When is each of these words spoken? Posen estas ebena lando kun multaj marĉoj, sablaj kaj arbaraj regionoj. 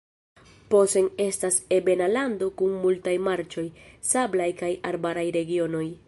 Posen 0.73 1.09
estas 1.25 1.57
ebena 1.77 2.07
lando 2.13 2.47
kun 2.61 2.73
multaj 2.85 3.15
marĉoj, 3.27 3.65
sablaj 4.13 4.49
kaj 4.63 4.71
arbaraj 4.93 5.27
regionoj. 5.37 5.87